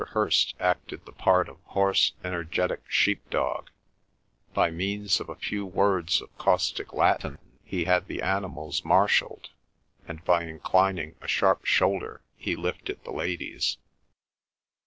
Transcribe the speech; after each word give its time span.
Hirst 0.15 0.55
acted 0.59 1.05
the 1.05 1.11
part 1.11 1.47
of 1.47 1.59
hoarse 1.63 2.13
energetic 2.23 2.89
sheep 2.89 3.29
dog. 3.29 3.69
By 4.51 4.71
means 4.71 5.19
of 5.19 5.29
a 5.29 5.35
few 5.35 5.63
words 5.63 6.23
of 6.23 6.35
caustic 6.39 6.91
Latin 6.91 7.37
he 7.63 7.85
had 7.85 8.07
the 8.07 8.23
animals 8.23 8.83
marshalled, 8.83 9.51
and 10.07 10.25
by 10.25 10.45
inclining 10.45 11.17
a 11.21 11.27
sharp 11.27 11.65
shoulder 11.65 12.23
he 12.35 12.55
lifted 12.55 13.03
the 13.03 13.11
ladies. 13.13 13.77